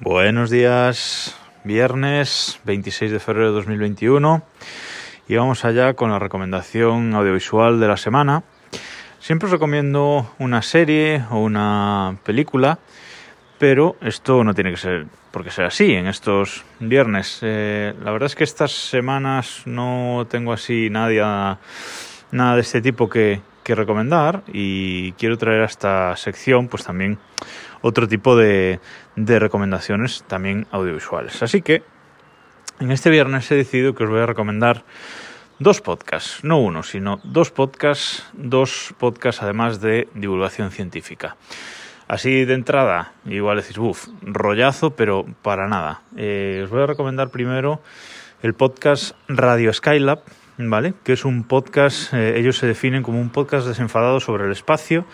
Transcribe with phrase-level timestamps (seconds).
[0.00, 1.34] Buenos días,
[1.64, 4.42] viernes 26 de febrero de 2021
[5.26, 8.42] y vamos allá con la recomendación audiovisual de la semana.
[9.20, 12.78] Siempre os recomiendo una serie o una película,
[13.58, 17.38] pero esto no tiene que ser porque sea así en estos viernes.
[17.40, 21.58] Eh, la verdad es que estas semanas no tengo así nada,
[22.32, 27.18] nada de este tipo que, que recomendar y quiero traer a esta sección pues también
[27.82, 28.78] otro tipo de,
[29.16, 31.42] recomendaciones también audiovisuales.
[31.42, 31.82] Así que
[32.78, 34.84] en este viernes he decidido que os voy a recomendar
[35.58, 41.36] dos podcasts, no uno, sino dos podcasts, dos podcasts además de divulgación científica.
[42.06, 46.02] Así de entrada, igual decís, uff, rollazo, pero para nada.
[46.16, 47.80] Eh, os voy a recomendar primero
[48.42, 50.20] el podcast Radio Skylab,
[50.58, 50.94] ¿vale?
[51.04, 55.04] Que es un podcast, eh, ellos se definen como un podcast desenfadado sobre el espacio,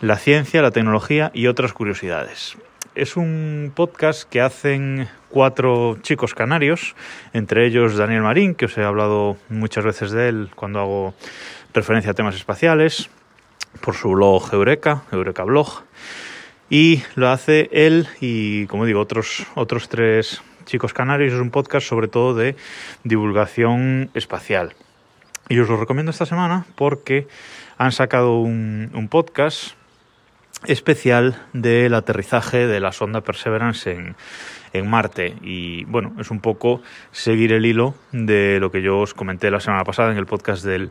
[0.00, 2.56] la ciencia, la tecnología y otras curiosidades.
[2.94, 6.94] Es un podcast que hacen cuatro chicos canarios,
[7.32, 11.14] entre ellos Daniel Marín, que os he hablado muchas veces de él cuando hago
[11.74, 13.10] referencia a temas espaciales,
[13.80, 15.82] por su blog Eureka, Eureka Blog,
[16.70, 21.86] y lo hace él y, como digo, otros, otros tres Chicos Canarios es un podcast
[21.86, 22.56] sobre todo de
[23.04, 24.74] divulgación espacial.
[25.48, 27.28] Y os lo recomiendo esta semana porque
[27.78, 29.74] han sacado un, un podcast
[30.66, 34.16] especial del aterrizaje de la sonda Perseverance en,
[34.72, 35.36] en, Marte.
[35.42, 39.60] Y bueno, es un poco seguir el hilo de lo que yo os comenté la
[39.60, 40.90] semana pasada en el podcast del,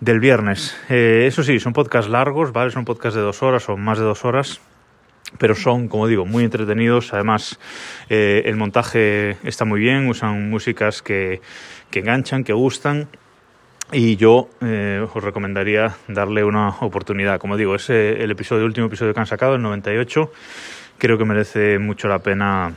[0.00, 0.76] del viernes.
[0.90, 2.70] Eh, eso sí, son podcasts largos, ¿vale?
[2.70, 4.60] Son podcasts de dos horas o más de dos horas
[5.38, 7.12] pero son, como digo, muy entretenidos.
[7.12, 7.58] Además,
[8.08, 11.40] eh, el montaje está muy bien, usan músicas que,
[11.90, 13.08] que enganchan, que gustan.
[13.92, 17.40] Y yo eh, os recomendaría darle una oportunidad.
[17.40, 20.30] Como digo, es el episodio, el último episodio que han sacado, el 98.
[20.98, 22.76] Creo que merece mucho la pena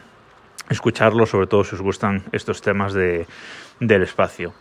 [0.70, 3.28] escucharlo, sobre todo si os gustan estos temas de,
[3.80, 4.54] del espacio.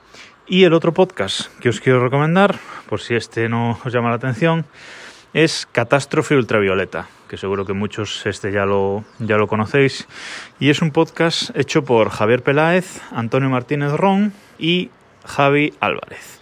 [0.47, 4.17] Y el otro podcast que os quiero recomendar, por si este no os llama la
[4.17, 4.67] atención,
[5.35, 10.07] es Catástrofe Ultravioleta, que seguro que muchos este ya lo, ya lo conocéis.
[10.61, 14.91] Y es un podcast hecho por Javier Peláez, Antonio Martínez Ron y
[15.25, 16.39] Javi Álvarez.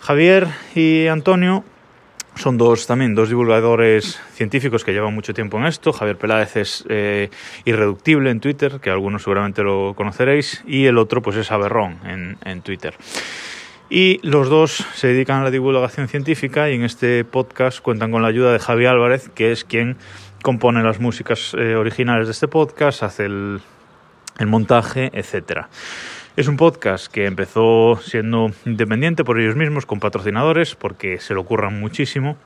[0.00, 1.64] Javier y Antonio
[2.36, 5.92] son dos también dos divulgadores científicos que llevan mucho tiempo en esto.
[5.92, 7.30] Javier Peláez es eh,
[7.64, 12.36] irreductible en Twitter, que algunos seguramente lo conoceréis, y el otro pues es Aberrón en,
[12.44, 12.94] en Twitter.
[13.90, 18.22] Y los dos se dedican a la divulgación científica y en este podcast cuentan con
[18.22, 19.98] la ayuda de Javi Álvarez, que es quien
[20.42, 23.60] compone las músicas eh, originales de este podcast, hace el,
[24.46, 25.68] montaje, etcétera.
[26.36, 31.42] Es un podcast que empezó siendo independiente por ellos mismos, con patrocinadores, porque se lo
[31.42, 32.36] ocurran muchísimo.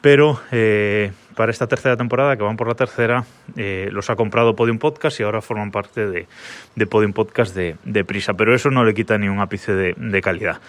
[0.00, 3.24] Pero eh, para esta tercera temporada, que van por la tercera,
[3.56, 8.04] eh, los ha comprado Podium Podcast y ahora forman parte de, Podium Podcast de, de,
[8.04, 8.34] Prisa.
[8.34, 10.60] Pero eso no le quita ni un ápice de, calidad.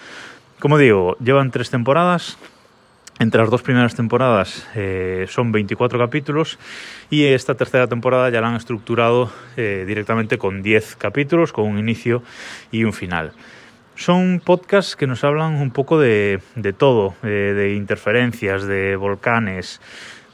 [0.60, 2.38] Como digo, llevan tres temporadas,
[3.20, 6.58] entre las dos primeras temporadas eh, son 24 capítulos
[7.10, 11.78] y esta tercera temporada ya la han estructurado eh, directamente con 10 capítulos, con un
[11.78, 12.22] inicio
[12.72, 13.32] y un final.
[13.94, 16.40] Son podcasts que nos hablan un poco de,
[16.76, 19.80] todo, de interferencias, de volcanes,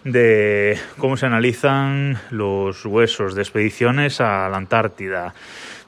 [0.04, 5.34] de cómo se analizan los huesos, de expediciones a la Antártida,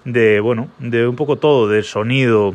[0.04, 2.54] de bueno, de un poco todo, del sonido,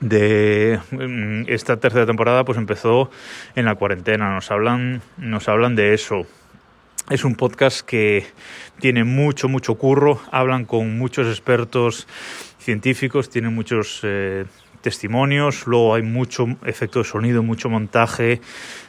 [0.00, 3.10] de mm, esta tercera temporada pues empezó
[3.54, 4.32] en la cuarentena.
[4.34, 6.26] Nos hablan nos hablan de eso.
[7.10, 8.26] Es un podcast que
[8.80, 12.06] tiene mucho mucho curro hablan con muchos expertos
[12.58, 14.44] científicos tienen muchos eh,
[14.82, 18.40] testimonios luego hay mucho efecto de sonido mucho montaje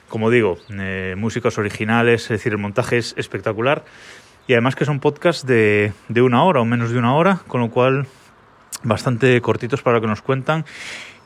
[0.10, 3.86] como digo eh, músicas originales es decir el montaje es espectacular
[4.48, 7.62] y además que son podcasts de, de una hora o menos de una hora con
[7.62, 8.08] lo cual
[8.84, 10.66] bastante cortitos para lo que nos cuentan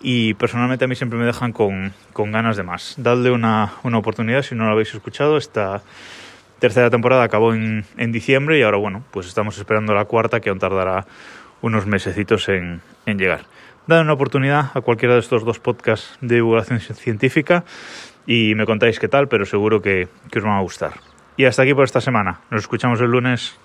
[0.04, 2.96] y personalmente a mí siempre me dejan con, con ganas de más.
[2.98, 5.38] Dadle una, una, oportunidad si no lo habéis escuchado.
[5.38, 5.82] Esta
[6.60, 10.50] tercera temporada acabó en, en, diciembre y ahora, bueno, pues estamos esperando la cuarta que
[10.50, 11.06] aún tardará
[11.62, 13.46] unos mesecitos en, en llegar.
[13.88, 17.64] Dadle una oportunidad a cualquiera de estos dos podcasts de divulgación científica
[18.26, 20.94] y me contáis qué tal, pero seguro que, os van a gustar.
[21.38, 22.42] Y hasta aquí por esta semana.
[22.52, 23.58] Nos escuchamos el lunes.